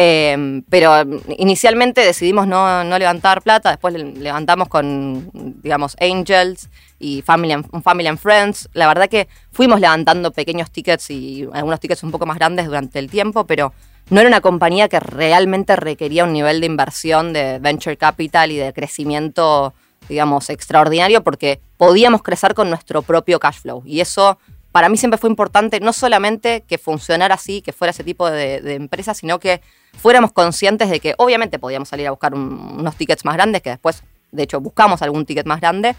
[0.00, 0.94] Eh, pero
[1.38, 5.28] inicialmente decidimos no, no, levantar plata, después levantamos con,
[5.60, 8.68] digamos, Angels y Family and, Family and Friends.
[8.74, 13.00] La verdad que fuimos levantando pequeños tickets y algunos tickets un poco más grandes durante
[13.00, 13.72] el tiempo, pero
[14.08, 18.56] no era una compañía que realmente requería un nivel de inversión de venture capital y
[18.56, 19.74] de crecimiento,
[20.08, 23.82] digamos, extraordinario porque podíamos crecer con nuestro propio cash flow.
[23.84, 24.38] Y eso
[24.78, 28.60] para mí siempre fue importante no solamente que funcionara así, que fuera ese tipo de,
[28.60, 29.60] de empresa, sino que
[29.94, 33.70] fuéramos conscientes de que obviamente podíamos salir a buscar un, unos tickets más grandes, que
[33.70, 35.96] después, de hecho, buscamos algún ticket más grande,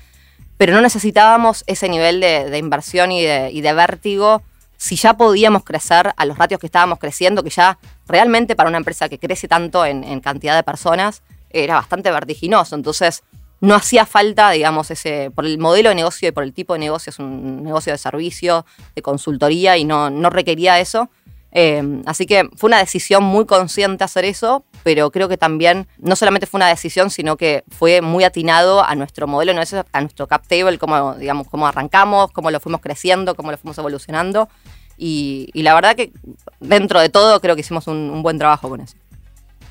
[0.56, 4.44] pero no necesitábamos ese nivel de, inversión y de, y de vértigo
[4.78, 8.78] si ya podíamos crecer a los ratios que estábamos creciendo, que ya realmente para una
[8.78, 12.76] empresa que crece tanto en, en cantidad de personas era bastante vertiginoso.
[12.78, 13.24] Entonces,
[13.62, 16.80] no hacía falta, digamos, ese, por el modelo de negocio y por el tipo de
[16.80, 21.10] negocio, es un negocio de servicio, de consultoría y no, no requería eso.
[21.52, 26.16] Eh, así que fue una decisión muy consciente hacer eso, pero creo que también no
[26.16, 30.28] solamente fue una decisión, sino que fue muy atinado a nuestro modelo, no a nuestro
[30.28, 34.48] cap table, cómo, digamos, cómo arrancamos, cómo lo fuimos creciendo, cómo lo fuimos evolucionando.
[34.98, 36.12] Y, la verdad que
[36.60, 38.96] dentro de todo creo que hicimos un, un buen trabajo con eso.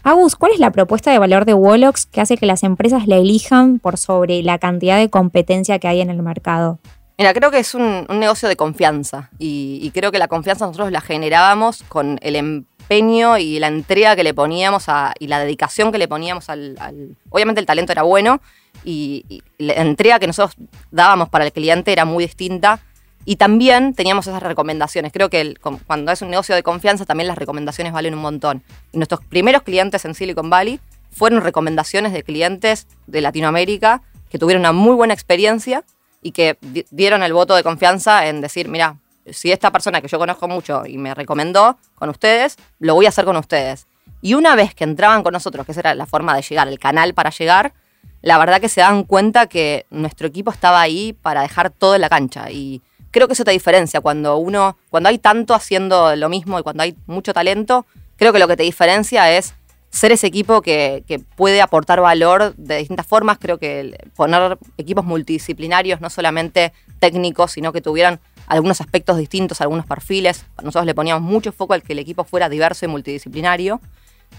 [0.08, 3.16] Agus, ¿cuál es la propuesta de valor de Wolox que hace que las empresas la
[3.16, 6.78] elijan por sobre la cantidad de competencia que hay en el mercado?
[7.18, 11.02] Mira, creo que es un, negocio de confianza y, creo que la confianza nosotros la
[11.02, 14.86] generábamos con el empeño y la entrega que le poníamos
[15.18, 18.40] y la dedicación que le poníamos al, al Obviamente el talento era bueno
[18.84, 20.56] y, la entrega que nosotros
[20.90, 22.80] dábamos para el cliente era muy distinta
[23.28, 25.12] y también teníamos esas recomendaciones.
[25.12, 28.62] Creo que el, cuando es un negocio de confianza también las recomendaciones valen un montón.
[28.90, 34.62] Y nuestros primeros clientes en Silicon Valley fueron recomendaciones de clientes de Latinoamérica que tuvieron
[34.62, 35.84] una muy buena experiencia
[36.22, 36.56] y que
[36.90, 38.96] dieron el voto de confianza en decir, mira,
[39.30, 43.10] si esta persona que yo conozco mucho y me recomendó con ustedes, lo voy a
[43.10, 43.86] hacer con ustedes.
[44.22, 46.78] Y una vez que entraban con nosotros, que esa era la forma de llegar, el
[46.78, 47.74] canal para llegar,
[48.22, 52.00] la verdad que se dan cuenta que nuestro equipo estaba ahí para dejar todo en
[52.00, 52.50] la cancha.
[52.50, 56.62] Y creo que eso te diferencia cuando uno, cuando hay tanto haciendo lo mismo y
[56.62, 59.54] cuando hay mucho talento, creo que lo que te diferencia es
[59.90, 63.38] ser ese equipo que, puede aportar valor de distintas formas.
[63.38, 69.86] Creo que poner equipos multidisciplinarios, no solamente técnicos, sino que tuvieran algunos aspectos distintos, algunos
[69.86, 70.46] perfiles.
[70.58, 73.80] Nosotros le poníamos mucho foco al que el equipo fuera diverso y multidisciplinario.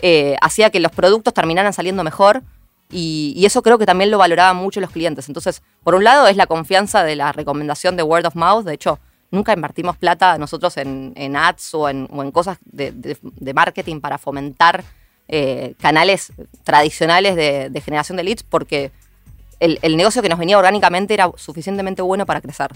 [0.02, 2.44] Eh, hacía que los productos terminaran saliendo mejor
[2.92, 5.28] y, eso creo que también lo valoraban mucho los clientes.
[5.28, 8.66] Entonces, por un lado es la confianza de la recomendación de word of mouth.
[8.66, 9.00] De hecho,
[9.32, 14.84] nunca invertimos plata nosotros en, ads o en, cosas de, marketing para fomentar
[15.28, 18.92] eh, canales tradicionales de, generación de leads porque
[19.60, 22.72] el, negocio que nos venía orgánicamente era suficientemente bueno para crecer.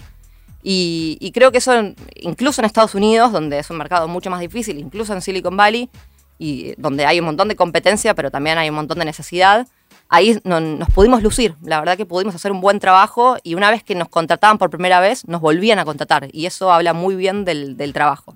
[0.62, 1.72] Y, y, creo que eso,
[2.14, 5.90] incluso en Estados Unidos, donde es un mercado mucho más difícil, incluso en Silicon Valley,
[6.38, 9.66] y donde hay un montón de competencia, pero también hay un montón de necesidad,
[10.14, 11.56] ahí nos pudimos lucir.
[11.62, 14.70] La verdad que pudimos hacer un buen trabajo y una vez que nos contrataban por
[14.70, 16.28] primera vez, nos volvían a contratar.
[16.32, 18.34] Y eso habla muy bien del, trabajo.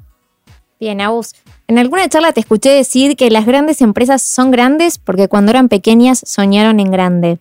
[0.81, 1.35] Bien, Agus.
[1.69, 5.69] En alguna charla te escuché decir que las grandes empresas son grandes porque cuando eran
[5.69, 7.39] pequeñas soñaron en grande.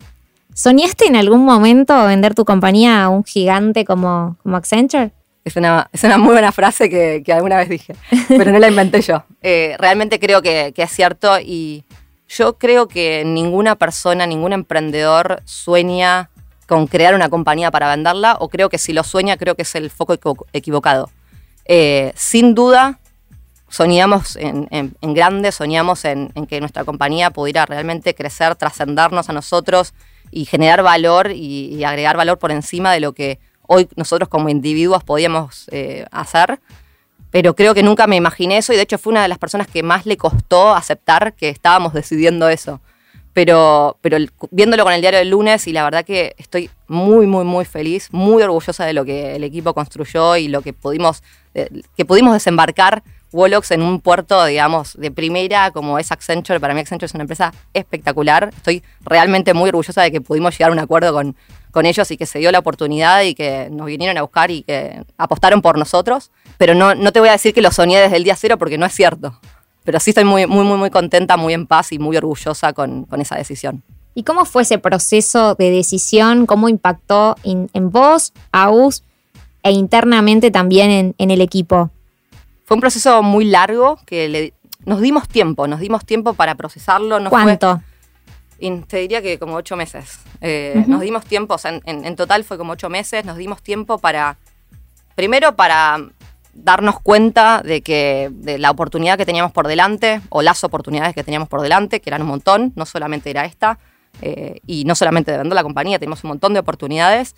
[0.54, 5.12] ¿Soñaste en algún momento vender tu compañía a un gigante como, como Accenture?
[5.46, 7.96] Es una, es una muy buena frase que, alguna vez dije,
[8.28, 9.24] pero no la inventé yo.
[9.42, 11.86] Eh, realmente creo que, que es cierto y
[12.28, 16.30] yo creo que ninguna persona, ningún emprendedor sueña
[16.68, 19.76] con crear una compañía para venderla, o creo que si lo sueña, creo que es
[19.76, 20.16] el foco
[20.52, 21.10] equivocado.
[21.66, 23.00] Eh, sin duda,
[23.70, 29.94] soñamos en, grande, soñamos en, que nuestra compañía pudiera realmente crecer, trascendernos a nosotros
[30.30, 35.04] y generar valor y, agregar valor por encima de lo que hoy nosotros como individuos
[35.04, 36.60] podíamos eh, hacer
[37.38, 39.68] pero creo que nunca me imaginé eso y de hecho fue una de las personas
[39.68, 42.82] que más le costó aceptar que estábamos decidiendo eso.
[43.34, 44.18] Pero, pero
[44.50, 48.10] viéndolo con el diario del lunes y la verdad que estoy muy, muy, muy feliz,
[48.12, 51.22] muy orgullosa de lo que el equipo construyó y lo que pudimos,
[51.54, 56.60] eh, que pudimos desembarcar Wolox en un puerto, digamos, de primera como es Accenture.
[56.60, 58.50] Para mí Accenture es una empresa espectacular.
[58.56, 61.36] Estoy realmente muy orgullosa de que pudimos llegar a un acuerdo con,
[61.72, 64.64] con ellos y que se dio la oportunidad y que nos vinieron a buscar y
[64.64, 66.32] que apostaron por nosotros.
[66.58, 68.78] Pero no, no te voy a decir que lo soñé desde el día cero porque
[68.78, 69.40] no es cierto.
[69.84, 73.06] Pero sí estoy muy, muy, muy, muy contenta, muy en paz y muy orgullosa con,
[73.06, 73.84] con esa decisión.
[74.14, 76.46] ¿Y cómo fue ese proceso de decisión?
[76.46, 79.04] ¿Cómo impactó en vos, AUS,
[79.64, 81.92] e internamente también en, en, el equipo?
[82.66, 84.54] Fue un proceso muy largo que le,
[84.86, 87.20] nos dimos tiempo, nos dimos tiempo para procesarlo.
[87.20, 87.82] No ¿Cuánto?
[88.60, 90.20] Te diría que como ocho meses.
[90.42, 94.00] Eh, nos dimos tiempo, o sea, en, total fue como ocho meses, nos dimos tiempo
[94.00, 94.38] para,
[95.16, 96.00] primero para
[96.54, 101.24] darnos cuenta de que de la oportunidad que teníamos por delante, o las oportunidades que
[101.24, 103.78] teníamos por delante, que eran un montón, no solamente era esta,
[104.22, 107.36] eh, y no solamente de vender la compañía, teníamos un montón de oportunidades.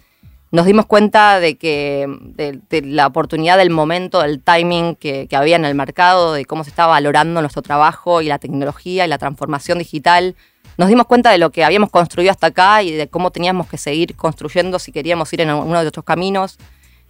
[0.51, 5.57] Nos dimos cuenta de que de, la oportunidad del momento, del timing que, que había
[5.57, 9.17] en el mercado, de cómo se estaba valorando nuestro trabajo y la tecnología y la
[9.17, 10.35] transformación digital,
[10.79, 13.77] nos dimos cuenta de lo que habíamos construido hasta acá y de cómo teníamos que
[13.77, 16.57] seguir construyendo si queríamos ir en uno de otros caminos.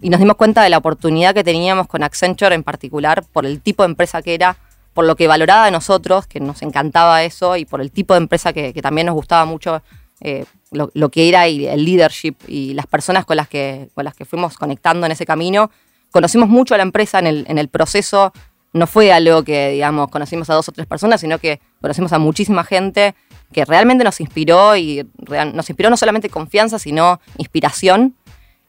[0.00, 3.60] Y nos dimos cuenta de la oportunidad que teníamos con Accenture en particular por el
[3.60, 4.56] tipo de empresa que era,
[4.92, 8.18] por lo que valoraba de nosotros, que nos encantaba eso, y por el tipo de
[8.18, 9.82] empresa que, también nos gustaba mucho
[10.20, 14.24] eh, lo, que era el leadership y las personas con las, que, con las que
[14.24, 15.70] fuimos conectando en ese camino.
[16.10, 18.32] Conocimos mucho a la empresa en el, en el proceso,
[18.72, 22.18] no fue algo que, digamos, conocimos a dos o tres personas, sino que conocimos a
[22.18, 23.14] muchísima gente
[23.52, 25.06] que realmente nos inspiró y
[25.52, 28.14] nos inspiró no solamente confianza, sino inspiración.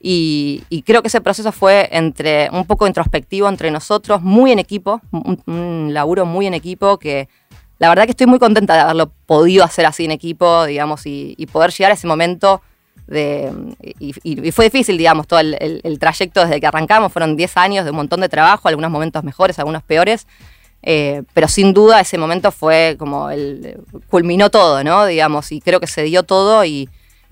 [0.04, 5.00] Y, creo que ese proceso fue entre un poco introspectivo entre nosotros, muy en equipo,
[5.12, 7.30] un, laburo muy en equipo que
[7.78, 11.48] la verdad que estoy muy contenta de haberlo podido hacer así en equipo, digamos, y,
[11.52, 12.62] poder llegar a ese momento
[13.06, 13.52] de,
[14.00, 17.98] y, fue difícil, digamos, todo el, trayecto desde que arrancamos, fueron 10 años de un
[17.98, 20.26] montón de trabajo, algunos momentos mejores, algunos peores,
[20.84, 23.82] eh, pero sin duda ese momento fue como el.
[24.10, 25.06] culminó todo, ¿no?
[25.06, 26.90] Digamos, y creo que se dio todo y,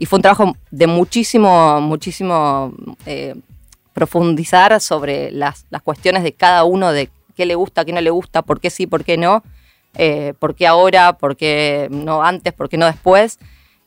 [0.07, 2.73] fue un trabajo de muchísimo, muchísimo
[3.05, 3.35] eh,
[3.91, 8.41] profundizar sobre las, cuestiones de cada uno, de qué le gusta, qué no le gusta,
[8.43, 9.43] por qué sí, por qué no,
[9.95, 13.39] eh, por qué ahora, por qué no antes, por qué no después.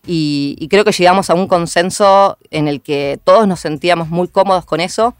[0.06, 4.28] Y, y, creo que llegamos a un consenso en el que todos nos sentíamos muy
[4.28, 5.14] cómodos con eso.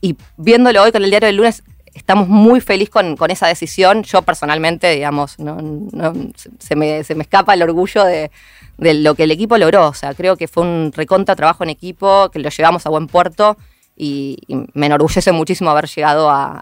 [0.00, 1.62] Y viéndolo hoy con el diario del lunes,
[1.94, 4.02] estamos muy felices con, esa decisión.
[4.02, 5.58] Yo personalmente, digamos, no,
[6.58, 8.30] se, me, escapa el orgullo de,
[8.78, 9.88] lo que el equipo logró.
[9.88, 13.06] O sea, creo que fue un recontra trabajo en equipo, que lo llevamos a buen
[13.06, 13.56] puerto
[13.96, 14.38] y,
[14.74, 16.60] me enorgullece muchísimo haber llegado a,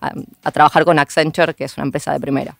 [0.53, 2.57] trabajar con Accenture, que es una empresa de primera.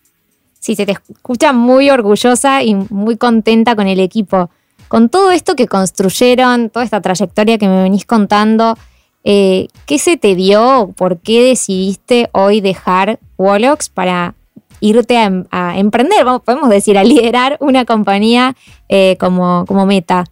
[0.59, 4.51] Sí, se te escucha muy orgullosa y muy contenta con el equipo.
[4.89, 8.77] Con todo esto que construyeron, toda esta trayectoria que me venís contando,
[9.25, 10.93] eh, ¿qué se te dio?
[10.97, 14.35] ¿Por qué decidiste hoy dejar Wallox para
[14.81, 18.57] irte a, emprender, podemos decir, a liderar una compañía
[18.89, 20.25] eh, como, como meta?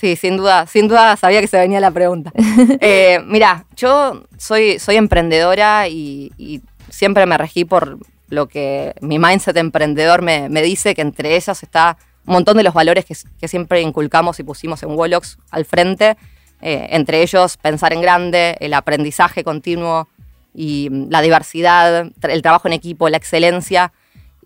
[0.00, 2.32] Sí, sin duda, sin duda sabía que se venía la pregunta.
[2.80, 7.98] eh, mira, yo soy, soy emprendedora y, siempre me regí por
[8.28, 12.74] lo que mi mindset emprendedor me, dice, que entre ellas está un montón de los
[12.74, 16.16] valores que, siempre inculcamos y pusimos en Wallox al frente.
[16.62, 20.08] Eh, entre ellos, pensar en grande, el aprendizaje continuo
[20.54, 23.92] y mm, la diversidad, el trabajo en equipo, la excelencia.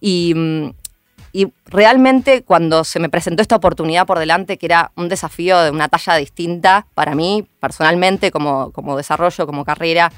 [0.01, 0.71] Y, mm,
[1.33, 5.71] y realmente cuando se me presentó esta oportunidad por delante, que era un desafío de
[5.73, 10.13] una talla distinta para mí, personalmente, como, como desarrollo, como carrera,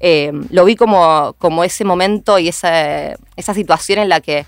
[0.00, 4.44] eh, lo vi como, como ese momento y esa, esa situación en la que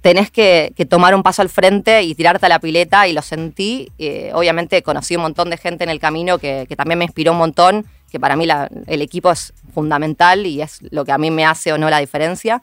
[0.00, 3.90] tenés que, tomar un paso al frente y tirarte a la pileta y lo sentí.
[3.98, 7.38] Eh, obviamente conocí un montón de gente en el camino que, también me inspiró un
[7.38, 8.46] montón, que para mí
[8.86, 11.98] el equipo es fundamental y es lo que a mí me hace o no la
[11.98, 12.62] diferencia.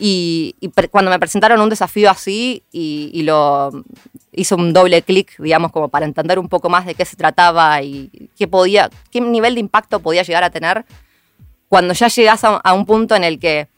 [0.00, 0.54] Y,
[0.90, 3.70] cuando me presentaron un desafío así y, lo
[4.32, 7.82] hizo un doble clic, digamos, como para entender un poco más de qué se trataba
[7.82, 10.84] y qué podía, qué nivel de impacto podía llegar a tener,
[11.68, 13.68] cuando ya llegas a, un punto en el que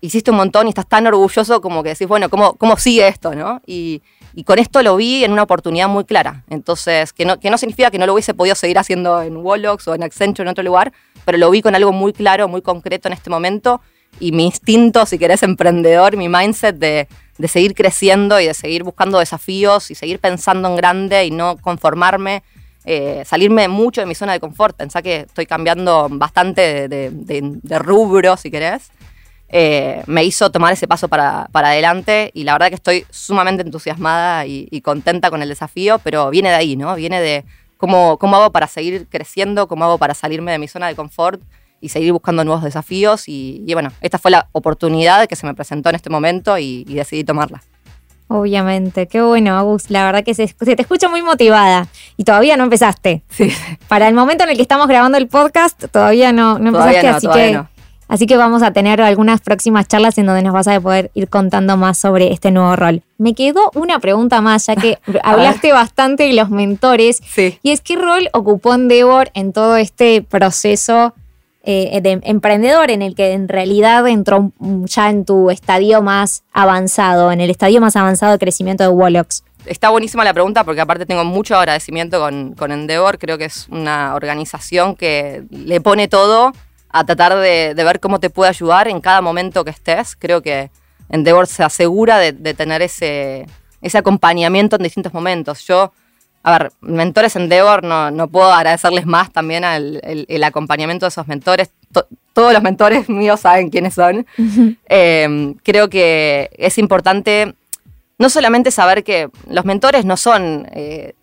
[0.00, 3.34] hiciste un montón y estás tan orgulloso como que decís, bueno, ¿cómo, cómo sigue esto?
[3.34, 3.60] ¿no?
[3.66, 4.02] Y,
[4.44, 6.44] con esto lo vi en una oportunidad muy clara.
[6.50, 9.88] Entonces, que no, que no significa que no lo hubiese podido seguir haciendo en Wallox
[9.88, 10.92] o en Accenture en otro lugar,
[11.24, 13.80] pero lo vi con algo muy claro, muy concreto en este momento
[14.20, 17.08] y mi instinto, si querés, emprendedor, mi mindset de,
[17.48, 22.42] seguir creciendo y de seguir buscando desafíos y seguir pensando en grande y no conformarme,
[22.86, 24.76] eh, salirme mucho de mi zona de confort.
[24.76, 28.90] Pensá que estoy cambiando bastante de, rubro, si querés.
[29.48, 34.44] Eh, me hizo tomar ese paso para, adelante y la verdad que estoy sumamente entusiasmada
[34.46, 36.94] y, contenta con el desafío, pero viene de ahí, ¿no?
[36.94, 37.44] Viene de
[37.76, 41.40] cómo, cómo hago para seguir creciendo, cómo hago para salirme de mi zona de confort
[41.80, 43.24] y seguir buscando nuevos desafíos.
[43.28, 47.24] Y, bueno, esta fue la oportunidad que se me presentó en este momento y, decidí
[47.24, 47.62] tomarla.
[48.28, 49.88] Obviamente, qué bueno, Agus.
[49.88, 53.22] La verdad que se, te escucha muy motivada y todavía no empezaste.
[53.28, 53.52] Sí.
[53.86, 57.28] Para el momento en el que estamos grabando el podcast, todavía no, no empezaste, así
[57.28, 57.75] que.
[58.08, 61.28] Así que vamos a tener algunas próximas charlas en donde nos vas a poder ir
[61.28, 63.02] contando más sobre este nuevo rol.
[63.18, 67.20] Me quedó una pregunta más, ya que hablaste bastante de los mentores.
[67.26, 67.58] Sí.
[67.62, 71.14] Y es qué rol ocupó Endeavor en todo este proceso
[71.68, 74.52] eh, de emprendedor en el que en realidad entró
[74.84, 79.42] ya en tu estadio más avanzado, en el estadio más avanzado de crecimiento de Wallox?
[79.64, 83.66] Está buenísima la pregunta porque aparte tengo mucho agradecimiento con, con Endeavor, creo que es
[83.68, 86.52] una organización que le pone todo
[86.88, 90.16] a tratar de, ver cómo te puede ayudar en cada momento que estés.
[90.16, 90.70] Creo que
[91.08, 93.46] Endeavor se asegura de, de tener ese,
[93.80, 95.64] ese acompañamiento en distintos momentos.
[95.66, 95.92] Yo
[96.46, 101.26] a ver, mentores Endeavor, no, no puedo agradecerles más también al el, acompañamiento de esos
[101.26, 101.72] mentores.
[102.32, 104.24] todos los mentores míos saben quiénes son.
[104.88, 107.56] Em, creo que es importante
[108.16, 111.14] no solamente saber que los mentores no son eh,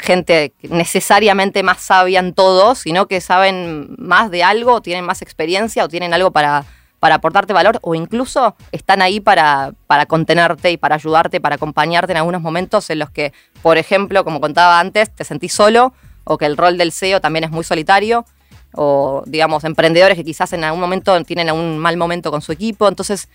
[0.00, 5.84] gente necesariamente más sabia en todo, sino que saben más de algo, tienen más experiencia
[5.84, 6.64] o tienen algo para
[7.00, 12.12] para aportarte valor o incluso están ahí para, para contenerte y para ayudarte, para acompañarte
[12.12, 13.32] en algunos momentos en los que,
[13.62, 17.44] por ejemplo, como contaba antes, te sentís solo o que el rol del CEO también
[17.44, 18.26] es muy solitario
[18.74, 22.86] o, digamos, emprendedores que quizás en algún momento tienen un mal momento con su equipo.
[22.86, 23.28] Entonces,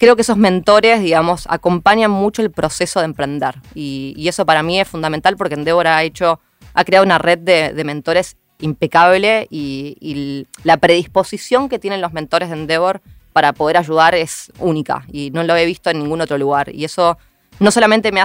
[0.00, 3.56] creo que esos mentores, digamos, acompañan mucho el proceso de emprender.
[3.74, 6.40] Y, eso para mí es fundamental porque Endeavor ha hecho,
[6.72, 12.48] ha creado una red de, de mentores impecable y, la predisposición que tienen los mentores
[12.48, 13.02] de Endeavor
[13.34, 16.74] para poder ayudar es única y no lo he visto en ningún otro lugar.
[16.74, 17.18] Y eso
[17.58, 18.22] no solamente me,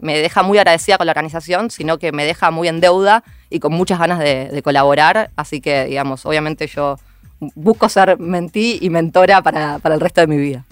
[0.00, 3.58] me deja muy agradecida con la organización, sino que me deja muy en deuda y
[3.58, 5.30] con muchas ganas de, colaborar.
[5.34, 7.00] Así que, digamos, obviamente yo
[7.56, 10.64] busco ser mentí y mentora para, para el resto de mi vida.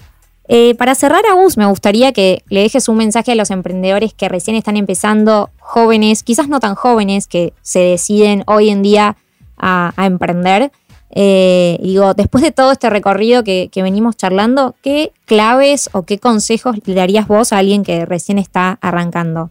[0.46, 4.28] Eh, para cerrar, Agus, me gustaría que le dejes un mensaje a los emprendedores que
[4.28, 9.16] recién están empezando, jóvenes, quizás no tan jóvenes, que se deciden hoy en día
[9.56, 10.70] a, emprender.
[11.10, 16.76] Eh, digo, después de todo este recorrido que, venimos charlando, ¿qué claves o qué consejos
[16.84, 19.50] le darías vos a alguien que recién está arrancando?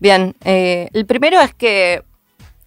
[0.00, 2.02] Bien, eh, el primero es que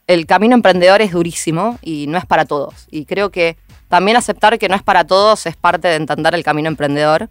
[0.08, 2.88] el camino emprendedor es durísimo y no es para todos.
[2.90, 3.58] Y creo que
[3.90, 7.30] también aceptar que no es para todos es parte de entender el camino emprendedor.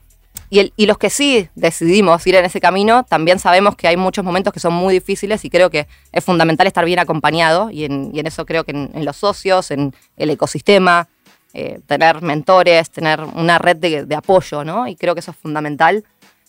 [0.49, 4.53] Y, los que sí decidimos ir en ese camino, también sabemos que hay muchos momentos
[4.53, 8.47] que son muy difíciles y creo que es fundamental estar bien acompañado y en, eso
[8.47, 11.09] creo que en, los socios, en el ecosistema,
[11.53, 14.87] eh, tener mentores, tener una red de, apoyo, ¿no?
[14.87, 16.05] Y creo que eso es fundamental.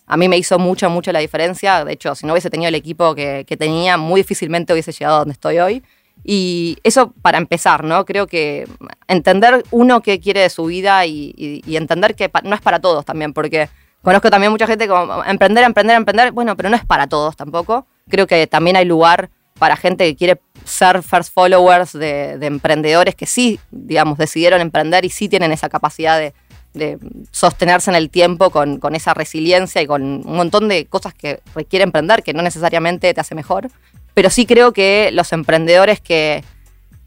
[0.05, 1.83] a mí me hizo mucho, mucho la diferencia.
[1.83, 5.19] De hecho, si no hubiese tenido el equipo que, tenía, muy difícilmente hubiese llegado a
[5.19, 5.83] donde estoy hoy.
[6.23, 8.05] Y eso para empezar, ¿no?
[8.05, 8.67] Creo que
[9.07, 13.33] entender uno qué quiere de su vida y, entender que no es para todos también,
[13.33, 13.69] porque
[14.01, 17.87] conozco también mucha gente como emprender, emprender, emprender, bueno, pero no es para todos tampoco.
[18.09, 23.15] Creo que también hay lugar para gente que quiere ser first followers de, de emprendedores
[23.15, 26.33] que sí, digamos, decidieron emprender y sí tienen esa capacidad de,
[26.77, 26.97] de
[27.31, 31.83] sostenerse en el tiempo con, esa resiliencia y con un montón de cosas que requiere
[31.83, 33.69] emprender, que no necesariamente te hace mejor.
[34.17, 36.43] Pero sí creo que los emprendedores que,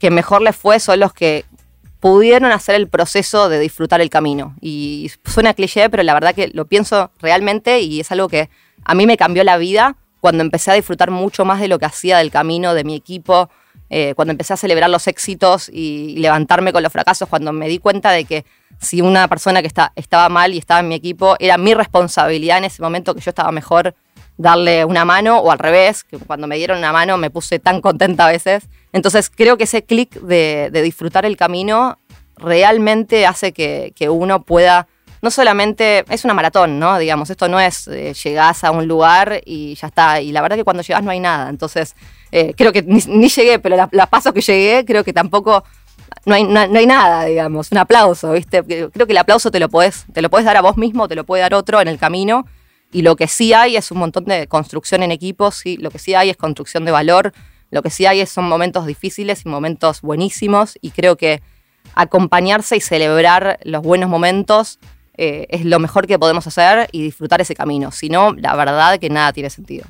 [0.09, 1.43] mejor les fue son los que
[1.99, 4.55] pudieron hacer el proceso de disfrutar el camino.
[4.61, 8.49] Y suena cliché, pero la verdad que lo pienso realmente y es algo que
[8.85, 11.85] a mí me cambió la vida cuando empecé a disfrutar mucho más de lo que
[11.85, 13.49] hacía del camino, de mi equipo,
[13.89, 17.79] eh, cuando empecé a celebrar los éxitos y levantarme con los fracasos, cuando me di
[17.79, 18.45] cuenta de que
[18.79, 22.63] si una persona que estaba mal y estaba en mi equipo, era mi responsabilidad en
[22.63, 23.95] ese momento que yo estaba mejor
[24.37, 27.81] darle una mano o al revés, que cuando me dieron una mano me puse tan
[27.81, 28.67] contenta a veces.
[28.93, 31.99] Entonces creo que ese clic de, disfrutar el camino
[32.37, 34.87] realmente hace que, uno pueda,
[35.21, 36.97] no solamente, es una maratón, ¿no?
[36.97, 40.21] Digamos, esto no es eh, llegás a un lugar y ya está.
[40.21, 41.49] Y la verdad que cuando llegas no hay nada.
[41.49, 41.95] Entonces
[42.31, 45.63] eh, creo que ni, llegué, pero las pasos que llegué creo que tampoco
[46.25, 48.63] no hay, no, hay nada, digamos, un aplauso, ¿viste?
[48.63, 51.15] Creo que el aplauso te lo podés, te lo podés dar a vos mismo, te
[51.15, 52.45] lo puede dar otro en el camino.
[52.91, 55.99] Y lo que sí hay es un montón de construcción en equipos, y lo que
[55.99, 57.33] sí hay es construcción de valor,
[57.69, 61.41] lo que sí hay son momentos difíciles y momentos buenísimos, y creo que
[61.95, 64.79] acompañarse y celebrar los buenos momentos
[65.15, 67.91] eh, es lo mejor que podemos hacer y disfrutar ese camino.
[67.91, 69.85] Si no, la verdad que nada tiene sentido.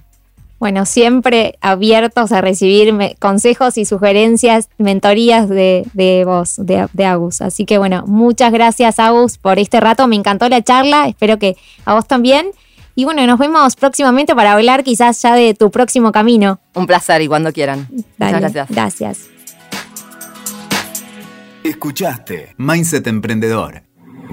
[0.60, 7.42] Bueno, siempre abiertos a recibir consejos y sugerencias, mentorías de, de vos, de, de, Agus.
[7.42, 10.06] Así que bueno, muchas gracias Agus por este rato.
[10.08, 12.52] Me encantó la charla, espero que a vos también.
[12.96, 16.60] Y bueno, nos vemos próximamente para hablar quizás ya de tu próximo camino.
[16.74, 17.88] Un placer y cuando quieran.
[18.18, 18.70] Muchas gracias.
[18.70, 19.20] Gracias.
[21.64, 23.84] Escuchaste Mindset Emprendedor.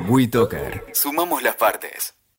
[0.08, 0.84] WeToker.
[0.92, 2.17] Sumamos las partes.